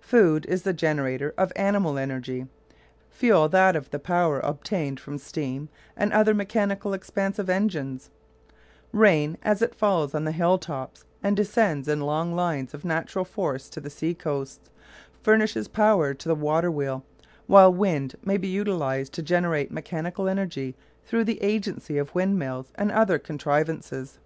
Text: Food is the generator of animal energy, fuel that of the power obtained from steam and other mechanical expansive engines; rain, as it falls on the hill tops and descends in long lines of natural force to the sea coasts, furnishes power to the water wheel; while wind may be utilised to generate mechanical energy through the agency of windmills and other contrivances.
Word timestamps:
Food 0.00 0.44
is 0.46 0.64
the 0.64 0.72
generator 0.72 1.32
of 1.38 1.52
animal 1.54 1.98
energy, 2.00 2.48
fuel 3.10 3.48
that 3.50 3.76
of 3.76 3.90
the 3.92 4.00
power 4.00 4.40
obtained 4.40 4.98
from 4.98 5.18
steam 5.18 5.68
and 5.96 6.12
other 6.12 6.34
mechanical 6.34 6.94
expansive 6.94 7.48
engines; 7.48 8.10
rain, 8.90 9.38
as 9.40 9.62
it 9.62 9.76
falls 9.76 10.16
on 10.16 10.24
the 10.24 10.32
hill 10.32 10.58
tops 10.58 11.04
and 11.22 11.36
descends 11.36 11.86
in 11.86 12.00
long 12.00 12.34
lines 12.34 12.74
of 12.74 12.84
natural 12.84 13.24
force 13.24 13.68
to 13.68 13.80
the 13.80 13.88
sea 13.88 14.14
coasts, 14.14 14.68
furnishes 15.22 15.68
power 15.68 16.12
to 16.12 16.28
the 16.28 16.34
water 16.34 16.72
wheel; 16.72 17.04
while 17.46 17.72
wind 17.72 18.16
may 18.24 18.36
be 18.36 18.48
utilised 18.48 19.12
to 19.12 19.22
generate 19.22 19.70
mechanical 19.70 20.26
energy 20.28 20.74
through 21.04 21.22
the 21.22 21.40
agency 21.40 21.98
of 21.98 22.12
windmills 22.16 22.72
and 22.74 22.90
other 22.90 23.16
contrivances. 23.16 24.18